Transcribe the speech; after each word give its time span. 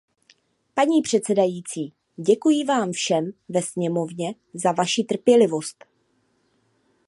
Paní 0.73 1.01
předsedající, 1.01 1.93
děkuji 2.17 2.65
vám 2.65 2.91
všem 2.91 3.31
ve 3.49 3.61
sněmovně 3.61 4.35
za 4.53 4.71
vaši 4.71 5.03
trpělivost. 5.03 5.85